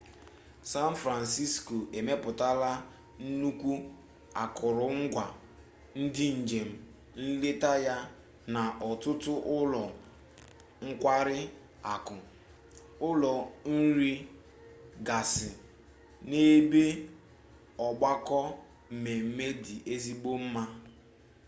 san 0.71 0.91
francisco 1.03 1.75
emepụtala 1.97 2.71
nnukwu 3.27 3.73
akụrụngwa 4.43 5.23
ndị 5.99 6.25
njem 6.41 6.69
nleta 7.25 7.71
ya 7.87 7.97
na 8.53 8.61
ọtụtụ 8.89 9.33
ụlọ 9.57 9.83
nkwarị 10.87 11.39
akụ 11.93 12.15
ụlọ 13.09 13.33
nri 13.77 14.11
gasị 15.07 15.49
na 16.29 16.37
ebe 16.55 16.83
ọgbakọ 17.87 18.39
mmemme 18.93 19.45
dị 19.63 19.75
ezigbo 19.93 20.31
mma 20.43 20.63